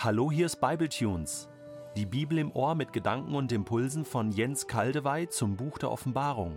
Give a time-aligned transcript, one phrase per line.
[0.00, 1.48] Hallo, hier ist Bibletunes.
[1.96, 6.54] Die Bibel im Ohr mit Gedanken und Impulsen von Jens Kaldewey zum Buch der Offenbarung.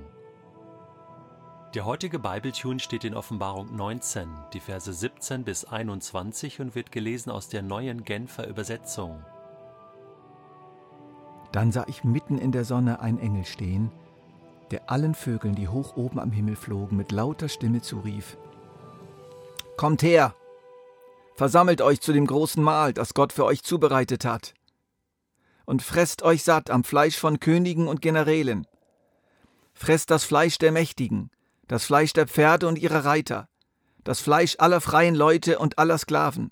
[1.74, 7.32] Der heutige Bibletune steht in Offenbarung 19, die Verse 17 bis 21 und wird gelesen
[7.32, 9.26] aus der neuen Genfer Übersetzung.
[11.52, 13.92] Dann sah ich mitten in der Sonne einen Engel stehen,
[14.70, 18.38] der allen Vögeln, die hoch oben am Himmel flogen, mit lauter Stimme zurief:
[19.78, 20.36] Kommt her!
[21.36, 24.54] Versammelt euch zu dem großen Mahl, das Gott für euch zubereitet hat.
[25.66, 28.68] Und fresst euch satt am Fleisch von Königen und Generälen.
[29.74, 31.32] Fresst das Fleisch der Mächtigen,
[31.68, 33.48] das Fleisch der Pferde und ihrer Reiter,
[34.04, 36.50] das Fleisch aller freien Leute und aller Sklaven.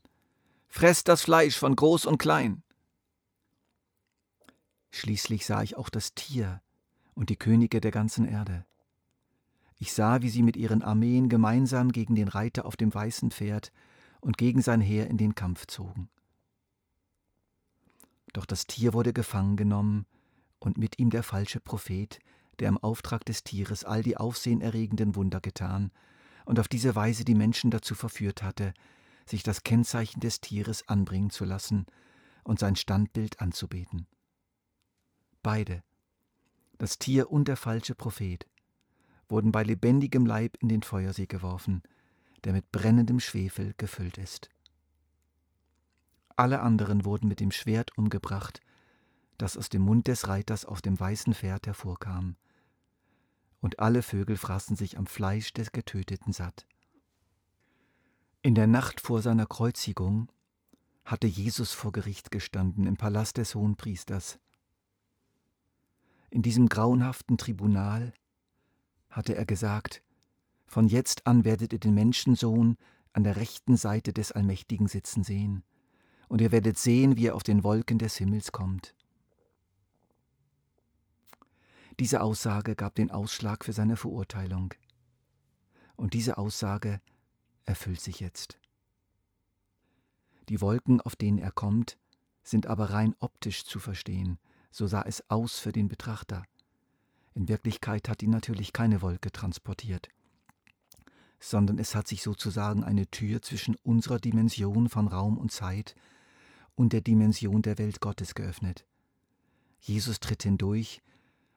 [0.68, 2.64] Fresst das Fleisch von groß und klein.
[4.91, 6.62] Schließlich sah ich auch das Tier
[7.16, 8.66] und die Könige der ganzen Erde.
[9.77, 13.71] Ich sah, wie sie mit ihren Armeen gemeinsam gegen den Reiter auf dem weißen Pferd
[14.21, 16.09] und gegen sein Heer in den Kampf zogen.
[18.34, 20.05] Doch das Tier wurde gefangen genommen
[20.59, 22.20] und mit ihm der falsche Prophet,
[22.59, 25.91] der im Auftrag des Tieres all die aufsehenerregenden Wunder getan
[26.45, 28.73] und auf diese Weise die Menschen dazu verführt hatte,
[29.25, 31.85] sich das Kennzeichen des Tieres anbringen zu lassen
[32.43, 34.07] und sein Standbild anzubeten.
[35.41, 35.84] Beide,
[36.77, 38.47] das Tier und der falsche Prophet,
[39.27, 41.84] wurden bei lebendigem Leib in den Feuersee geworfen,
[42.45, 44.49] der mit brennendem Schwefel gefüllt ist.
[46.35, 48.62] Alle anderen wurden mit dem Schwert umgebracht,
[49.37, 52.35] das aus dem Mund des Reiters auf dem weißen Pferd hervorkam,
[53.62, 56.65] und alle Vögel fraßen sich am Fleisch des Getöteten satt.
[58.41, 60.31] In der Nacht vor seiner Kreuzigung
[61.03, 64.40] hatte Jesus vor Gericht gestanden im Palast des Hohenpriesters.
[66.29, 68.13] In diesem grauenhaften Tribunal
[69.09, 70.03] hatte er gesagt,
[70.69, 72.78] von jetzt an werdet ihr den Menschensohn
[73.12, 75.63] an der rechten Seite des Allmächtigen sitzen sehen,
[76.28, 78.94] und ihr werdet sehen, wie er auf den Wolken des Himmels kommt.
[81.97, 84.75] Diese Aussage gab den Ausschlag für seine Verurteilung.
[85.96, 87.02] Und diese Aussage
[87.66, 88.59] erfüllt sich jetzt.
[90.50, 91.97] Die Wolken, auf denen er kommt,
[92.44, 94.38] sind aber rein optisch zu verstehen,
[94.69, 96.44] so sah es aus für den Betrachter.
[97.34, 100.09] In Wirklichkeit hat ihn natürlich keine Wolke transportiert
[101.40, 105.96] sondern es hat sich sozusagen eine Tür zwischen unserer Dimension von Raum und Zeit
[106.76, 108.86] und der Dimension der Welt Gottes geöffnet.
[109.80, 111.02] Jesus tritt hindurch,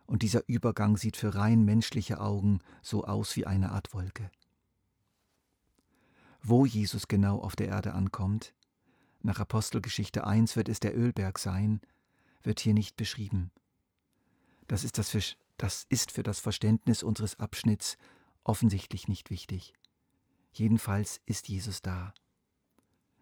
[0.06, 4.30] und dieser Übergang sieht für rein menschliche Augen so aus wie eine Art Wolke.
[6.42, 8.52] Wo Jesus genau auf der Erde ankommt,
[9.22, 11.80] nach Apostelgeschichte 1 wird es der Ölberg sein,
[12.42, 13.52] wird hier nicht beschrieben.
[14.66, 17.96] Das ist, das, das ist für das Verständnis unseres Abschnitts
[18.44, 19.74] offensichtlich nicht wichtig.
[20.52, 22.14] Jedenfalls ist Jesus da.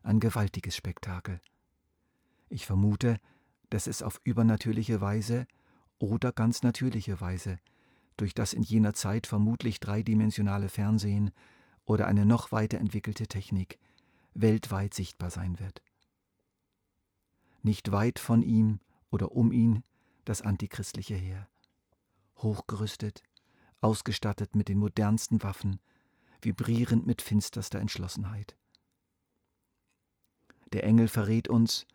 [0.03, 1.41] Ein gewaltiges Spektakel.
[2.49, 3.21] Ich vermute,
[3.69, 5.47] dass es auf übernatürliche Weise
[5.99, 7.59] oder ganz natürliche Weise
[8.17, 11.31] durch das in jener Zeit vermutlich dreidimensionale Fernsehen
[11.85, 13.79] oder eine noch weiterentwickelte Technik
[14.35, 15.83] weltweit sichtbar sein wird.
[17.63, 18.81] Nicht weit von ihm
[19.11, 19.83] oder um ihn
[20.25, 21.49] das antichristliche Heer.
[22.37, 23.23] Hochgerüstet,
[23.81, 25.81] ausgestattet mit den modernsten Waffen,
[26.43, 28.57] vibrierend mit finsterster Entschlossenheit.
[30.73, 31.87] Der Engel verrät uns,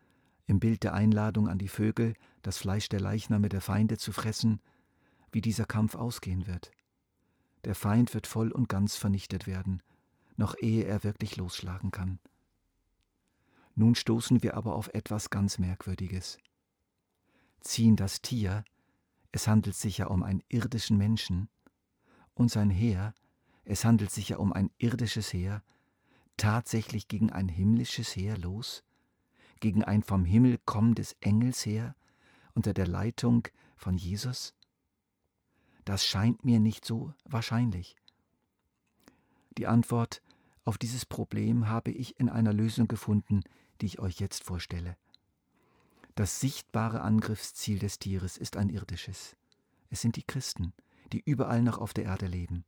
[0.46, 4.60] im Bild der Einladung an die Vögel, das Fleisch der Leichname der Feinde zu fressen,
[5.32, 6.70] wie dieser Kampf ausgehen wird.
[7.64, 9.82] Der Feind wird voll und ganz vernichtet werden,
[10.36, 12.20] noch ehe er wirklich losschlagen kann.
[13.74, 16.38] Nun stoßen wir aber auf etwas ganz Merkwürdiges.
[17.60, 18.64] Ziehen das Tier,
[19.32, 21.48] es handelt sich ja um einen irdischen Menschen,
[22.36, 23.14] und sein Heer,
[23.64, 25.64] es handelt sich ja um ein irdisches Heer,
[26.36, 28.84] tatsächlich gegen ein himmlisches Heer los?
[29.58, 31.96] Gegen ein vom Himmel kommendes Engelsheer
[32.54, 34.54] unter der Leitung von Jesus?
[35.84, 37.96] Das scheint mir nicht so wahrscheinlich.
[39.56, 40.22] Die Antwort
[40.64, 43.42] auf dieses Problem habe ich in einer Lösung gefunden,
[43.80, 44.96] die ich euch jetzt vorstelle.
[46.14, 49.36] Das sichtbare Angriffsziel des Tieres ist ein irdisches.
[49.90, 50.72] Es sind die Christen,
[51.12, 52.64] die überall noch auf der Erde leben.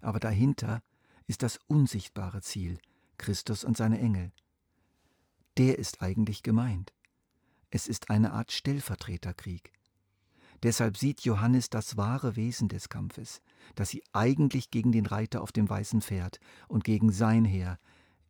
[0.00, 0.82] Aber dahinter
[1.26, 2.78] ist das unsichtbare Ziel,
[3.18, 4.32] Christus und seine Engel.
[5.56, 6.92] Der ist eigentlich gemeint.
[7.70, 9.72] Es ist eine Art Stellvertreterkrieg.
[10.62, 13.40] Deshalb sieht Johannes das wahre Wesen des Kampfes,
[13.74, 16.38] dass sie eigentlich gegen den Reiter auf dem weißen Pferd
[16.68, 17.78] und gegen sein Heer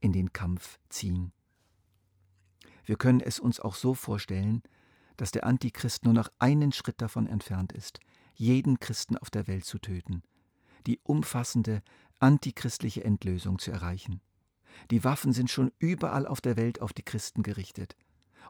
[0.01, 1.33] in den Kampf ziehen.
[2.85, 4.63] Wir können es uns auch so vorstellen,
[5.17, 8.01] dass der Antichrist nur noch einen Schritt davon entfernt ist,
[8.41, 10.23] jeden Christen auf der Welt zu töten,
[10.87, 11.83] die umfassende
[12.21, 14.23] antichristliche Endlösung zu erreichen.
[14.91, 17.97] Die Waffen sind schon überall auf der Welt auf die Christen gerichtet.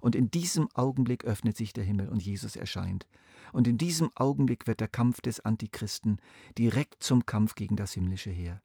[0.00, 3.08] Und in diesem Augenblick öffnet sich der Himmel und Jesus erscheint.
[3.52, 6.20] Und in diesem Augenblick wird der Kampf des Antichristen
[6.56, 8.62] direkt zum Kampf gegen das himmlische Heer.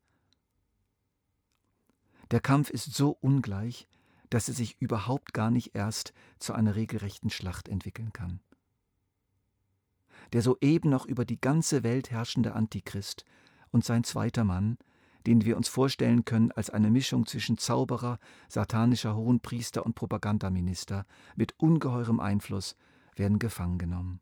[2.30, 3.88] Der Kampf ist so ungleich,
[4.30, 8.42] dass er sich überhaupt gar nicht erst zu einer regelrechten Schlacht entwickeln kann.
[10.33, 13.25] Der soeben noch über die ganze Welt herrschende Antichrist
[13.72, 14.77] und sein zweiter Mann,
[15.25, 21.06] den wir uns vorstellen können als eine Mischung zwischen Zauberer, satanischer Hohenpriester und Propagandaminister
[21.36, 22.75] mit ungeheurem Einfluss,
[23.16, 24.19] werden gefangen genommen.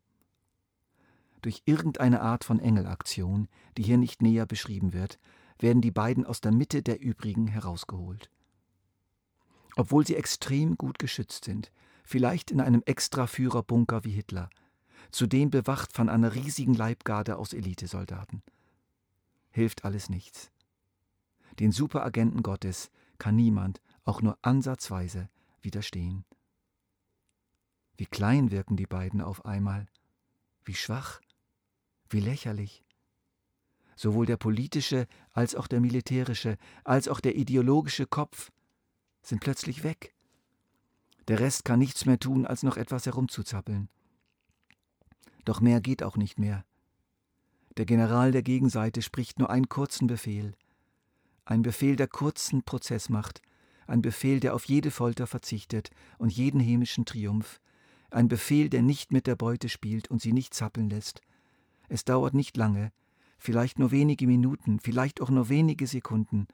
[1.41, 5.19] Durch irgendeine Art von Engelaktion, die hier nicht näher beschrieben wird,
[5.59, 8.29] werden die beiden aus der Mitte der übrigen herausgeholt.
[9.75, 11.71] Obwohl sie extrem gut geschützt sind,
[12.05, 14.49] vielleicht in einem Extraführerbunker wie Hitler,
[15.11, 18.41] zudem bewacht von einer riesigen Leibgarde aus Elitesoldaten.
[19.51, 20.51] Hilft alles nichts.
[21.59, 25.29] Den Superagenten Gottes kann niemand auch nur ansatzweise
[25.61, 26.25] widerstehen.
[27.97, 29.87] Wie klein wirken die beiden auf einmal,
[30.65, 31.21] wie schwach,
[32.09, 32.83] wie lächerlich.
[33.95, 38.51] Sowohl der politische als auch der militärische, als auch der ideologische Kopf
[39.21, 40.13] sind plötzlich weg.
[41.27, 43.89] Der Rest kann nichts mehr tun, als noch etwas herumzuzappeln.
[45.45, 46.65] Doch mehr geht auch nicht mehr.
[47.77, 50.55] Der General der Gegenseite spricht nur einen kurzen Befehl.
[51.45, 53.41] Ein Befehl, der kurzen Prozess macht,
[53.87, 57.59] ein Befehl, der auf jede Folter verzichtet und jeden hämischen Triumph,
[58.11, 61.21] ein Befehl, der nicht mit der Beute spielt und sie nicht zappeln lässt.
[61.89, 62.91] Es dauert nicht lange,
[63.37, 66.47] vielleicht nur wenige Minuten, vielleicht auch nur wenige Sekunden,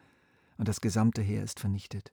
[0.57, 2.11] und das gesamte Heer ist vernichtet.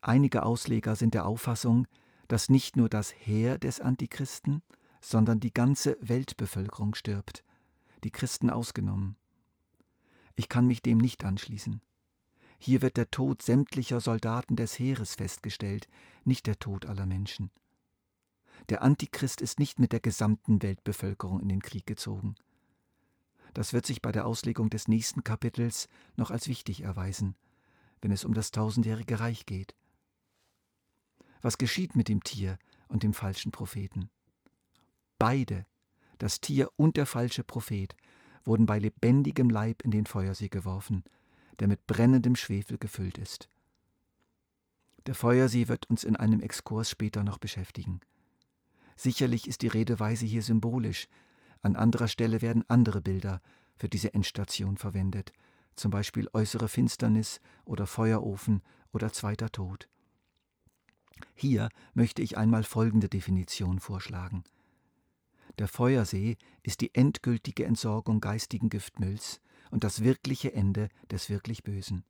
[0.00, 1.86] Einige Ausleger sind der Auffassung,
[2.28, 4.62] dass nicht nur das Heer des Antichristen,
[5.00, 7.44] sondern die ganze Weltbevölkerung stirbt,
[8.04, 9.16] die Christen ausgenommen.
[10.34, 11.80] Ich kann mich dem nicht anschließen.
[12.58, 15.88] Hier wird der Tod sämtlicher Soldaten des Heeres festgestellt,
[16.24, 17.50] nicht der Tod aller Menschen.
[18.68, 22.34] Der Antichrist ist nicht mit der gesamten Weltbevölkerung in den Krieg gezogen.
[23.54, 27.36] Das wird sich bei der Auslegung des nächsten Kapitels noch als wichtig erweisen,
[28.02, 29.74] wenn es um das tausendjährige Reich geht.
[31.46, 32.58] Was geschieht mit dem Tier
[32.88, 34.10] und dem falschen Propheten?
[35.16, 35.64] Beide,
[36.18, 37.94] das Tier und der falsche Prophet,
[38.42, 41.04] wurden bei lebendigem Leib in den Feuersee geworfen,
[41.60, 43.48] der mit brennendem Schwefel gefüllt ist.
[45.06, 48.00] Der Feuersee wird uns in einem Exkurs später noch beschäftigen.
[48.96, 51.06] Sicherlich ist die Redeweise hier symbolisch,
[51.62, 53.40] an anderer Stelle werden andere Bilder
[53.76, 55.32] für diese Endstation verwendet,
[55.76, 59.88] zum Beispiel äußere Finsternis oder Feuerofen oder zweiter Tod.
[61.38, 64.42] Hier möchte ich einmal folgende Definition vorschlagen.
[65.58, 72.04] Der Feuersee ist die endgültige Entsorgung geistigen Giftmülls und das wirkliche Ende des wirklich Bösen.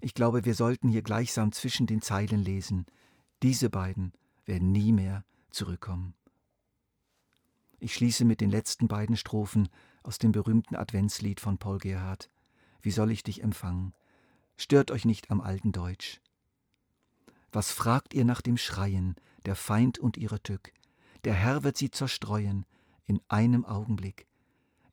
[0.00, 2.86] Ich glaube, wir sollten hier gleichsam zwischen den Zeilen lesen,
[3.44, 4.12] diese beiden
[4.44, 6.14] werden nie mehr zurückkommen.
[7.78, 9.68] Ich schließe mit den letzten beiden Strophen
[10.02, 12.28] aus dem berühmten Adventslied von Paul Gerhardt.
[12.82, 13.94] Wie soll ich dich empfangen?
[14.56, 16.20] Stört euch nicht am alten Deutsch.
[17.52, 20.72] Was fragt ihr nach dem Schreien, der Feind und ihre Tück?
[21.24, 22.66] Der Herr wird sie zerstreuen
[23.06, 24.26] in einem Augenblick.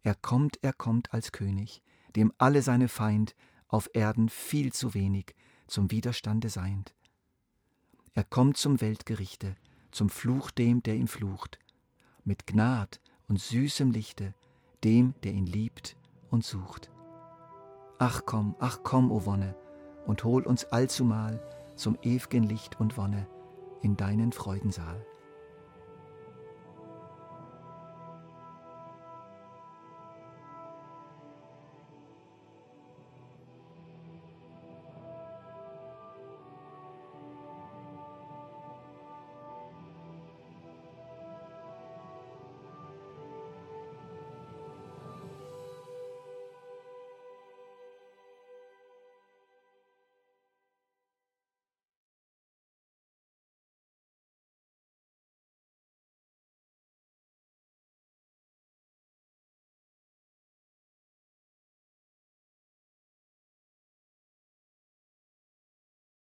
[0.03, 1.81] Er kommt, er kommt als König,
[2.15, 3.35] dem alle seine Feind
[3.67, 5.35] auf Erden viel zu wenig
[5.67, 6.93] zum Widerstande seind.
[8.13, 9.55] Er kommt zum Weltgerichte,
[9.91, 11.57] zum Fluch dem, der ihm flucht,
[12.23, 14.35] mit Gnad und süßem Lichte,
[14.83, 15.95] dem, der ihn liebt
[16.29, 16.91] und sucht.
[17.97, 19.55] Ach komm, ach komm, o Wonne,
[20.05, 21.41] und hol uns allzumal
[21.75, 23.27] zum ew'gen Licht und Wonne
[23.81, 25.05] in deinen Freudensaal.